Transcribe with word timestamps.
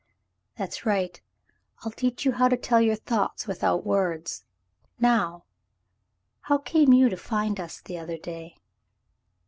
"That's 0.57 0.83
right. 0.83 1.21
I'll 1.83 1.91
teach 1.91 2.25
you 2.25 2.31
how 2.31 2.47
to 2.47 2.57
tell 2.57 2.81
your 2.81 2.95
thoughts 2.95 3.45
without 3.45 3.85
words. 3.85 4.43
Now, 4.99 5.43
how 6.39 6.57
came 6.57 6.91
you 6.91 7.07
to 7.07 7.17
find 7.17 7.59
us 7.59 7.79
the 7.81 7.99
other 7.99 8.17
day?" 8.17 8.55